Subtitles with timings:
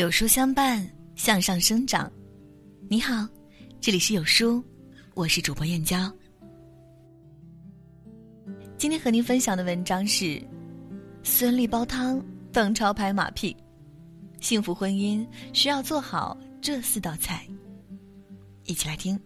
[0.00, 2.10] 有书相伴，向上生长。
[2.88, 3.28] 你好，
[3.82, 4.64] 这里是有书，
[5.12, 6.10] 我是主播燕娇。
[8.78, 10.42] 今天和您分享的文章是：
[11.22, 12.18] 孙俪煲汤，
[12.50, 13.54] 邓超拍马屁。
[14.40, 15.22] 幸福婚姻
[15.52, 17.46] 需要做好这四道菜。
[18.64, 19.20] 一起来听。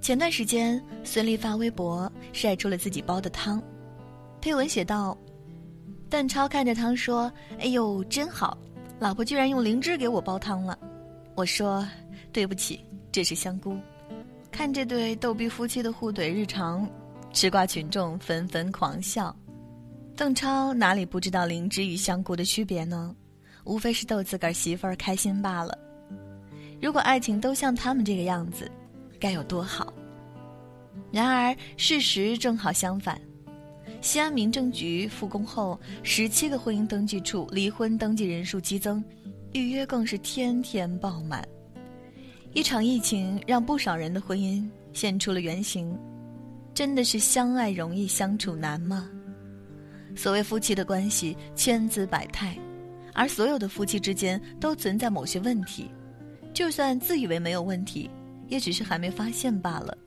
[0.00, 3.62] 前段时间，孙俪发微博晒出了自己煲的汤，
[4.40, 5.14] 配文写道。
[6.16, 7.30] 邓超看着汤说
[7.60, 8.56] ：“哎呦，真好，
[8.98, 10.78] 老婆居然用灵芝给我煲汤了。”
[11.36, 11.86] 我说
[12.32, 12.80] ：“对不起，
[13.12, 13.78] 这是香菇。”
[14.50, 16.88] 看这对逗逼夫妻的互怼日常，
[17.34, 19.36] 吃瓜群众纷纷狂笑。
[20.16, 23.14] 邓超哪里不知道灵芝与香菇的区别呢？
[23.64, 25.76] 无非是逗自个儿媳妇儿开心罢了。
[26.80, 28.72] 如果爱情都像他们这个样子，
[29.20, 29.92] 该有多好！
[31.12, 33.20] 然而事实正好相反。
[34.06, 39.02] 西安民政局复工后，十七个婚姻登记处离婚登记人数激增，
[39.52, 41.44] 预约更是天天爆满。
[42.52, 45.98] 一场疫情让不少人的婚姻现出了原形，
[46.72, 49.10] 真的是相爱容易相处难吗？
[50.14, 52.56] 所谓夫妻的关系千姿百态，
[53.12, 55.90] 而所有的夫妻之间都存在某些问题，
[56.54, 58.08] 就算自以为没有问题，
[58.46, 59.98] 也只是还没发现罢了。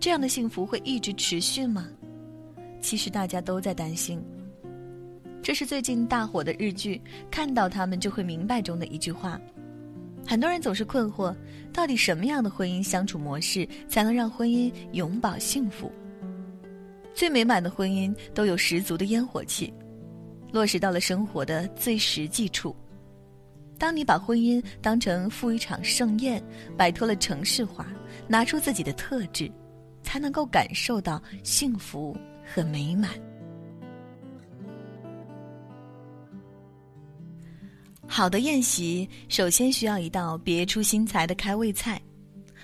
[0.00, 1.86] 这样的幸福会一直持续吗？
[2.80, 4.22] 其实大家都在担心。
[5.42, 6.96] 这是最近大火的日剧
[7.30, 9.40] 《看到他们就会明白》中的一句话。
[10.26, 11.32] 很多人总是困惑，
[11.72, 15.90] 到底什么样的婚姻相处模式才能让婚姻永葆幸福？
[17.14, 19.72] 最美满的婚姻都有十足的烟火气，
[20.52, 22.74] 落实到了生活的最实际处。
[23.78, 26.42] 当你把婚姻当成赴一场盛宴，
[26.76, 27.86] 摆脱了城市化，
[28.26, 29.48] 拿出自己的特质，
[30.02, 32.16] 才能够感受到幸福。
[32.54, 33.10] 和美满。
[38.06, 42.00] 好的宴席首先需要一道别出心裁的开胃菜，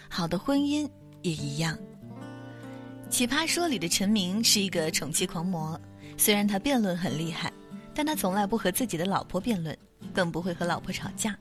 [0.09, 0.89] 好的婚姻
[1.21, 1.77] 也一样。
[3.11, 5.79] 《奇葩说》里的陈明是一个宠妻狂魔，
[6.17, 7.53] 虽然他辩论很厉害，
[7.93, 9.77] 但他从来不和自己的老婆辩论，
[10.15, 11.37] 更不会和老婆吵架。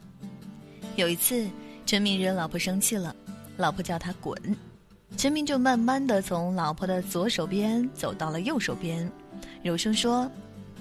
[0.97, 1.49] 有一次，
[1.85, 3.15] 陈明惹老婆生气了，
[3.55, 4.35] 老婆叫他滚。
[5.21, 9.07] 陈明就慢慢的从老婆的左手边走到了右手边，
[9.61, 10.27] 柔声说：“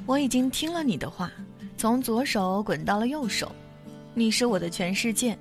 [0.09, 1.31] 我已经听了你的话，
[1.77, 3.55] 从左手滚到了右手，
[4.15, 5.39] 你是我的全世界，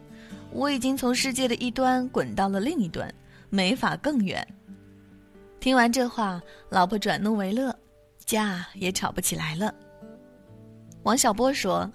[0.52, 3.10] 我已经从世界的一端滚到了另一端，
[3.50, 4.46] 没法更远。”
[5.62, 7.74] 听完这话，老婆转怒为乐，
[8.26, 9.74] 架也吵不起来了。
[11.04, 11.90] 王小波说：“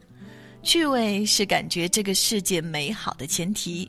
[0.65, 3.87] 趣味是感觉这个世界美好的前提。”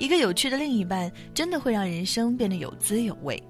[0.00, 3.40] 一个有趣的另一半，真的会让人生变得有滋有味。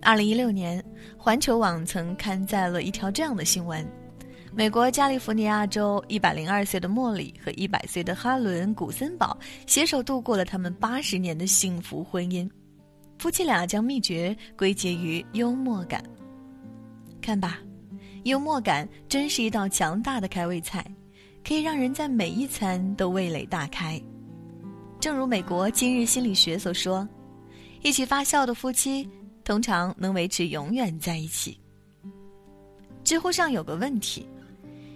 [0.00, 0.82] 二零一六年，
[1.18, 3.86] 环球网曾刊载了一条这样的新闻：
[4.54, 12.50] 美国加利福尼亚州一百零二岁的莫里和一百岁的哈伦·古森堡携手度过了他们八十年的幸福婚姻。
[13.18, 16.02] 夫妻俩将秘诀归结于幽默感。
[17.20, 17.58] 看吧，
[18.22, 20.82] 幽默感真是一道强大的开胃菜，
[21.46, 24.00] 可以让人在每一餐都味蕾大开。
[25.04, 27.06] 正如美国今日心理学所说，
[27.82, 29.06] 一起发笑的夫妻
[29.44, 31.60] 通常能维持永远在一起。
[33.04, 34.26] 知乎上有个问题：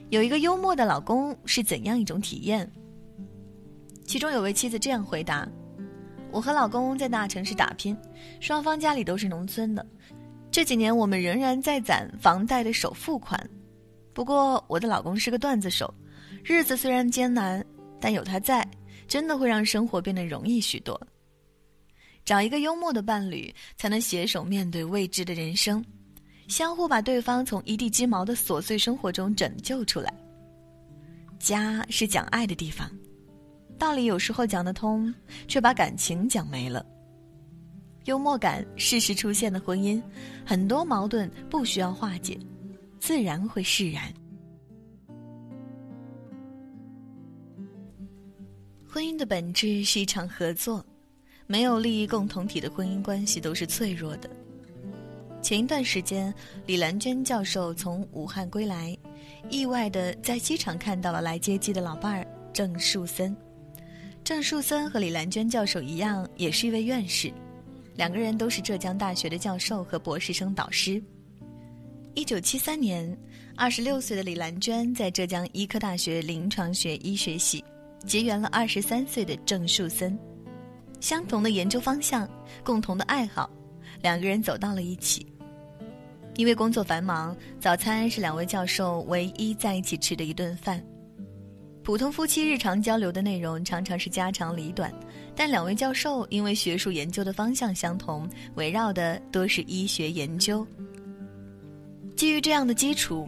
[0.08, 2.66] 有一个幽默的老公是怎样一种体验？
[4.06, 5.46] 其中有位妻子这样回答
[6.32, 7.94] ：“我和老公在大城市打拼，
[8.40, 9.84] 双方家里都是农村的。
[10.50, 13.38] 这几年我们仍然在攒房贷的首付款。
[14.14, 15.92] 不过我的老公是个段子手，
[16.42, 17.62] 日子虽然艰难，
[18.00, 18.66] 但有他在。”
[19.08, 21.00] 真的会让生活变得容易许多。
[22.24, 25.82] 找一个幽默的伴侣，才能携手面对未知的人生，
[26.46, 30.12] 相互把对方从一地鸡毛的琐碎生活中拯救出来。
[31.38, 32.90] 家是讲爱的地方，
[33.78, 35.12] 道理有时候讲得通，
[35.46, 36.84] 却把感情讲没了。
[38.04, 40.02] 幽默感适时出现的婚姻，
[40.44, 42.38] 很多矛盾不需要化解，
[42.98, 44.12] 自然会释然。
[48.98, 50.84] 婚姻的本质是一场合作，
[51.46, 54.28] 没有利益共同体的婚姻关系都是脆弱的。
[55.40, 56.34] 前一段时间，
[56.66, 58.98] 李兰娟教授从武汉归来，
[59.50, 63.36] 意外的在机场看到了来接机的老伴儿郑树森。
[64.24, 67.32] 郑树森和李兰娟教授一样，也是一位院士，
[67.94, 71.00] 两个人都是浙江大学的教授和博士生导师。
[72.14, 73.16] 一九七三年，
[73.54, 77.62] 二十六岁的李兰娟在浙江医科大学临床学医学系。
[78.06, 80.18] 结缘了二十三岁的郑树森，
[81.00, 82.28] 相同的研究方向，
[82.64, 83.50] 共同的爱好，
[84.02, 85.26] 两个人走到了一起。
[86.36, 90.82] 因为工作繁忙，早餐是两位教授唯一在一起吃的一顿饭。
[91.82, 94.92] 普通夫妻日常交流的内容常常是家长里短，
[95.34, 100.64] 但两位教授因为学术研究的方向相同，围绕的多是医学研究。
[102.14, 103.26] 基于这样的基础，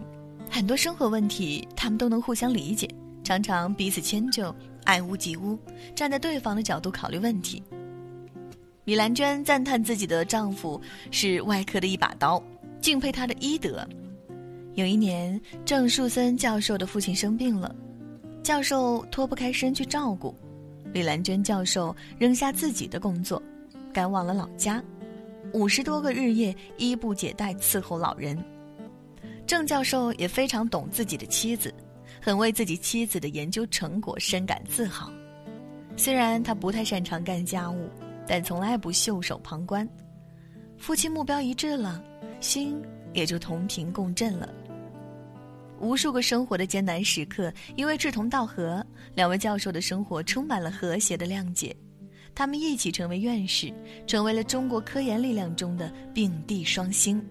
[0.50, 2.88] 很多生活问题他们都能互相理解，
[3.30, 5.56] 常常彼此迁就，爱屋及乌，
[5.94, 7.62] 站在对方的角度考虑问题。
[8.82, 10.80] 米兰娟赞叹自己的丈夫
[11.12, 12.42] 是外科的一把刀，
[12.80, 13.88] 敬佩他的医德。
[14.74, 17.72] 有一年，郑树森教授的父亲生病了。
[18.42, 20.34] 教授脱不开身去照顾，
[20.92, 23.40] 李兰娟教授扔下自己的工作，
[23.92, 24.82] 赶往了老家，
[25.52, 28.36] 五十多个日夜衣不解带伺候老人。
[29.46, 31.72] 郑教授也非常懂自己的妻子，
[32.20, 35.10] 很为自己妻子的研究成果深感自豪。
[35.96, 37.88] 虽然他不太擅长干家务，
[38.26, 39.88] 但从来不袖手旁观。
[40.78, 42.02] 夫妻目标一致了，
[42.40, 42.80] 心
[43.12, 44.48] 也就同频共振了。
[45.78, 48.84] 无数个生活的艰难时刻，因为志同道合，
[49.14, 51.74] 两位教授的生活充满了和谐的谅解。
[52.34, 53.72] 他们一起成为院士，
[54.06, 57.22] 成为了中国科研力量中的并蒂双星。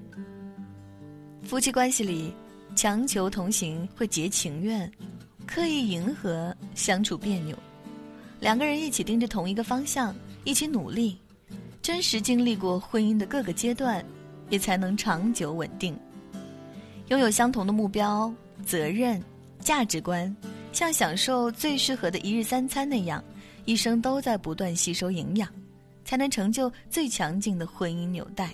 [1.44, 2.34] 夫妻关系里，
[2.76, 4.90] 强求同行会结情怨，
[5.46, 7.58] 刻意迎合相处别扭。
[8.40, 11.18] 两个人一起盯着同一个方向，一起努力，
[11.82, 14.04] 真实经历过婚姻的各个阶段，
[14.50, 15.98] 也才能长久稳定。
[17.10, 18.34] 拥有相同的目标、
[18.66, 19.22] 责任、
[19.60, 20.34] 价值观，
[20.72, 23.22] 像享受最适合的一日三餐那样，
[23.66, 25.50] 一生都在不断吸收营养，
[26.06, 28.54] 才能成就最强劲的婚姻纽带。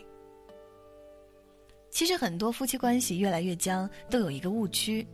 [1.96, 5.08] 其实，很多夫妻关系越来越僵，都有一个误区：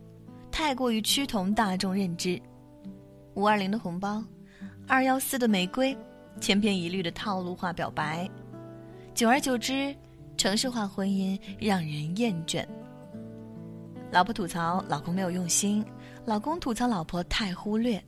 [0.50, 2.42] 太过于趋同大众认知。
[3.34, 4.20] 五二零的红包，
[4.88, 5.96] 二幺四的玫瑰，
[6.40, 8.28] 千篇一律的套路化表白，
[9.14, 9.94] 久而久之，
[10.36, 12.66] 城市化婚姻让人厌倦。
[14.10, 15.84] 老婆吐槽老公没有用心，
[16.24, 18.02] 老公吐槽老婆太忽略，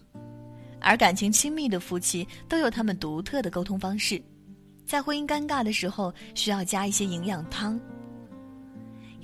[0.81, 4.21] 而感情亲密的夫妻都有他们独特的沟通方式，
[4.85, 7.81] 在婚姻尴尬的时候需要加一些营养汤。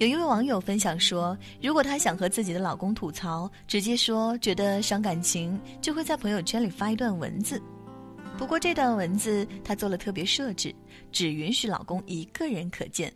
[0.00, 7.61] 有一位网友分享说，如果她想和自己的老公吐槽，直接说觉得伤感情，就会在朋友圈里发一段文字。
[8.38, 10.75] 不过这段文字她做了特别设置，
[11.12, 13.12] 只允许老公一个人可见。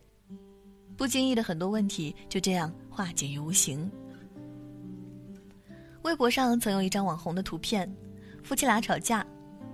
[0.95, 3.89] 不经意的很多问题就这样化解于无形。
[6.03, 7.91] 微博上曾有一张网红的图片，
[8.43, 9.25] 夫妻俩吵架，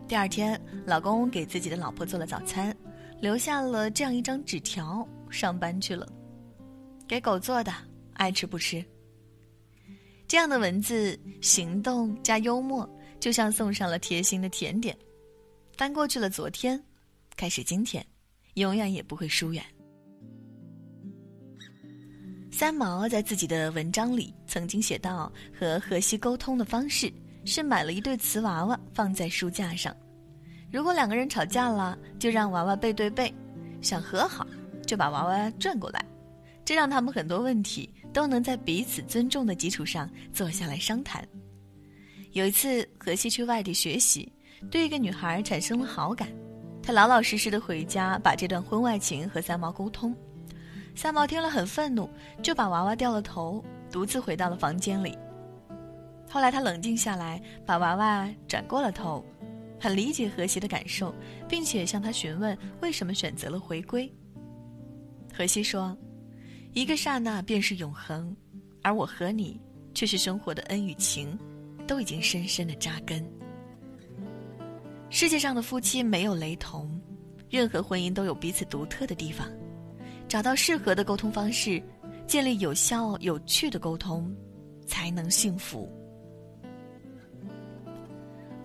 [0.08, 2.74] 第二天老公给自己的老婆做了早餐，
[3.20, 6.08] 留下了这样一张纸条，上班去了，
[7.12, 7.74] 给狗做的，
[8.14, 8.82] 爱吃不吃。
[10.30, 14.98] 这样的文字、行动加幽默，就像送上了贴心的甜点。
[15.76, 16.82] 翻过去了昨天，
[17.36, 18.02] 开始今天，
[18.54, 19.62] 永远也不会疏远。
[22.50, 27.12] 三毛在自己的文章里曾经写到，和荷西沟通的方式
[27.44, 29.94] 是买了一对瓷娃娃放在书架上，
[30.72, 33.34] 如果两个人吵架了，就让娃娃背对背，
[33.82, 34.48] 想和好
[34.88, 36.06] 就把娃娃转过来，
[36.64, 41.28] 这让他们很多问题都能在彼此尊重的基础上坐下来商谈。
[42.34, 44.32] 有一次，荷西去外地学习，
[44.70, 46.30] 对一个女孩产生了好感，
[46.82, 50.16] 他老老实实的回家把这段婚外情和三毛沟通。
[50.96, 52.10] 三毛听了很愤怒，
[52.42, 55.18] 就把娃娃掉了头，独自回到了房间里。
[56.30, 59.26] 后来他冷静下来，把娃娃转过了头，
[59.80, 61.14] 很理解荷西的感受，
[61.50, 64.10] 并且向他询问为什么选择了回归。
[65.34, 65.98] 荷西说
[66.74, 68.36] ：“一个刹那便是永恒，
[68.82, 69.60] 而我和你
[69.94, 71.38] 却是生活的恩与情，
[71.86, 73.26] 都已经深深的扎根。
[75.10, 77.00] 世界上的夫妻没有雷同，
[77.50, 79.48] 任何婚姻都有彼此独特的地方。”
[80.30, 81.84] 找到适合的沟通方式，
[82.26, 84.34] 建立有效有趣的沟通，
[84.88, 85.92] 才能幸福。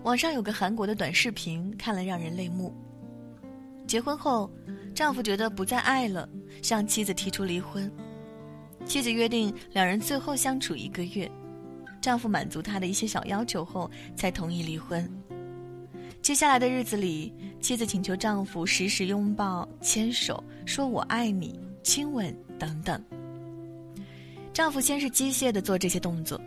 [0.03, 2.73] 网上有个韩国的短视频，看了让人泪目。
[3.87, 4.51] 结婚后，
[4.93, 6.27] 丈夫觉得不再爱了，
[6.61, 7.89] 向妻子提出离婚。
[8.85, 11.29] 妻子约定两人最后相处一个月，
[12.01, 15.09] 丈夫满足她的一些小要求后，才同意离婚。
[16.21, 17.33] 接下来的日子里。
[17.59, 23.03] 妻子请求丈夫时时拥抱、牵手，说我爱你、亲吻等等。
[24.53, 26.39] 丈夫先是机械的做这些动作，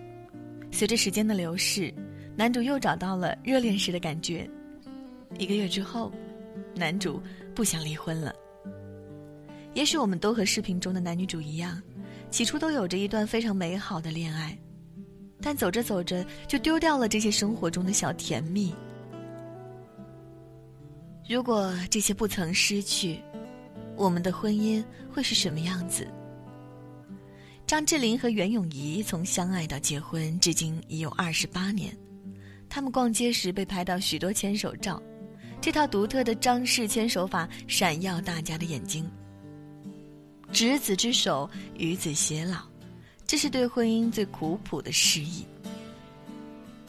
[0.70, 1.92] 随着时间的流逝，
[2.36, 4.48] 男主又找到了热恋时的感觉。
[5.36, 6.12] 一个月之后，
[6.80, 7.22] 男主
[7.54, 8.34] 不想离婚了。
[9.74, 11.80] 也许我们都和视频中的男女主一样，
[12.30, 14.58] 起初都有着一段非常美好的恋爱，
[15.42, 18.74] 但走着走着就丢掉了这些生活中的小甜蜜。
[21.28, 23.20] 如果这些不曾失去，
[23.94, 24.82] 我们的婚姻
[25.12, 26.08] 会是什么样子？
[27.66, 31.96] 张智霖和袁咏仪从相爱到结婚，至今已有二十八年。
[32.68, 35.00] 他们逛街时被拍到许多牵手照，
[35.60, 39.08] 这套独特的张氏牵手法闪耀大家的眼睛。
[40.52, 42.62] 执子之手，与子偕老，
[43.26, 45.44] 这是对婚姻最苦朴的示意。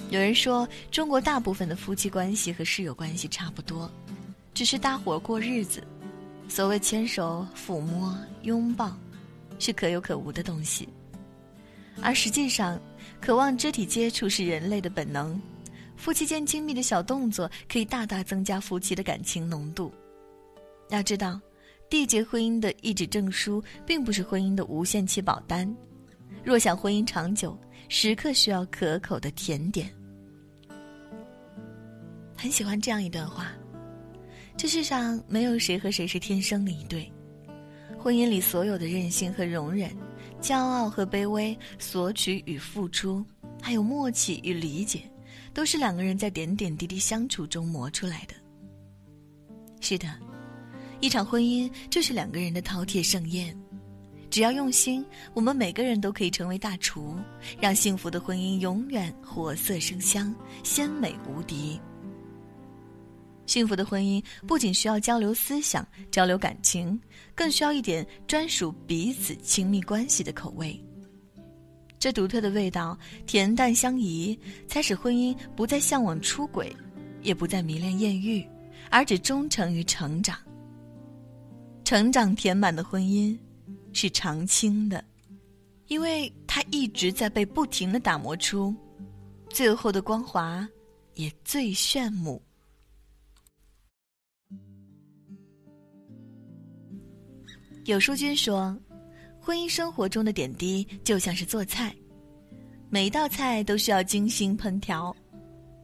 [0.10, 3.92] 有人说，中国大部分的夫妻关系和室友关系差不多，
[4.54, 5.84] 只是搭伙过日子。
[6.50, 8.98] 所谓牵手、抚摸、拥抱，
[9.60, 10.90] 是可有可无的东西。
[12.02, 12.80] 而实际上，
[13.22, 15.40] 渴望肢体接触是人类的本能。
[16.02, 19.94] 夫妻间亲密的小动作可以大大增加夫妻的感情浓度。
[20.90, 21.40] 要知道，
[21.92, 25.72] 缔结婚姻的一纸证书并不是婚姻的无限期保单。
[26.44, 27.56] 若想婚姻长久，
[27.88, 29.94] 时刻需要可口的甜点。
[32.36, 33.52] 很喜欢这样一段话。
[34.58, 37.12] 这世上没有谁和谁是天生的一对，
[38.00, 39.96] 婚姻里所有的任性和容忍，
[40.42, 43.24] 骄傲和卑微，索取与付出，
[43.62, 45.04] 还有默契与理解，
[45.54, 48.34] 都是两个人在点点滴滴相处中磨出来的。
[49.80, 50.08] 是的，
[51.00, 53.56] 一场婚姻就是两个人的饕餮盛宴，
[54.30, 55.04] 只要用心，
[55.34, 57.16] 我们每个人都可以成为大厨，
[57.60, 61.80] 让幸福的婚姻永远活色生香，鲜美无敌。
[63.48, 66.98] 幸福的婚姻不仅需要交流思想、交流感情，
[67.36, 70.80] 更需要一点专属彼此亲密关系的口味。
[72.02, 76.76] 这独特的味道，恬淡相宜，才使婚姻不再向往出轨，
[77.22, 78.44] 也不再迷恋艳遇，
[78.90, 80.36] 而只忠诚于成长。
[81.84, 83.38] 成长填满的婚姻，
[83.94, 85.06] 是长青的，
[85.90, 88.76] 因为它一直在被不停的打磨出，
[89.48, 90.68] 最后的光华，
[91.14, 92.42] 也最炫目。
[97.86, 98.76] 有书君说，
[99.52, 101.94] 婚姻生活中的点滴就像是做菜，
[102.90, 105.14] 每一道菜都需要精心烹调。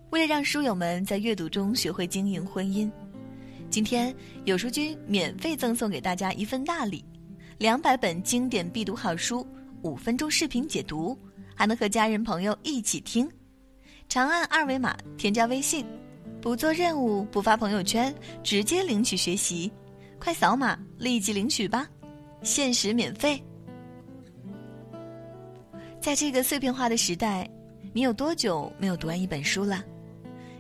[0.09, 2.89] 为了让书友们在阅读中学会经营婚姻，
[3.69, 7.03] 今天有书君免费赠送给大家一份大礼：
[7.57, 9.45] 两百本经典必读好书，
[9.81, 11.19] 五分钟视频解读，
[11.53, 13.29] 还能和家人朋友一起听。
[14.07, 15.85] 长按二维码添加微信，
[16.41, 19.69] 不做任务，不发朋友圈，直接领取学习。
[20.17, 21.85] 快扫码，立即领取吧，
[22.43, 23.43] 限时免费。
[26.07, 27.45] 在这个碎片化的时代，
[27.91, 29.83] 你有多久没有读完一本书了？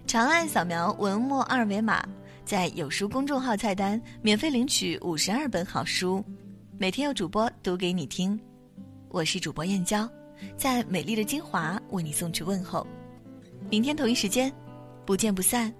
[0.05, 2.05] 长按扫描文末二维码，
[2.43, 6.21] 在有书公众号菜单免费领取五十二本好书，
[6.77, 8.37] 每天有主播读给你听。
[9.07, 10.05] 我是主播燕娇，
[10.57, 12.85] 在美丽的金华为你送去问候。
[13.69, 14.51] 明天同一时间，
[15.05, 15.73] 不见不散。